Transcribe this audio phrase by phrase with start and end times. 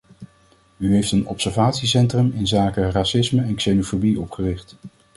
[0.77, 4.75] U heeft een observatiecentrum inzake racisme en xenofobie opgericht.